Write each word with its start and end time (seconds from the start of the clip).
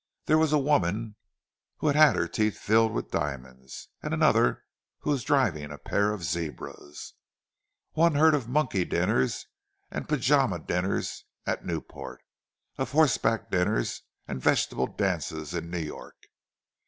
There 0.25 0.39
was 0.39 0.51
a 0.51 0.57
woman 0.57 1.15
who 1.77 1.85
had 1.87 2.15
her 2.15 2.27
teeth 2.27 2.57
filled 2.57 2.91
with 2.91 3.11
diamonds; 3.11 3.89
and 4.01 4.15
another 4.15 4.63
who 5.01 5.11
was 5.11 5.23
driving 5.23 5.71
a 5.71 5.77
pair 5.77 6.11
of 6.11 6.23
zebras. 6.23 7.13
One 7.91 8.15
heard 8.15 8.33
of 8.33 8.49
monkey 8.49 8.83
dinners 8.83 9.45
and 9.91 10.09
pyjama 10.09 10.57
dinners 10.57 11.25
at 11.45 11.63
Newport, 11.63 12.23
of 12.79 12.93
horseback 12.93 13.51
dinners 13.51 14.01
and 14.27 14.41
vegetable 14.41 14.87
dances 14.87 15.53
in 15.53 15.69
New 15.69 15.77
York. 15.77 16.29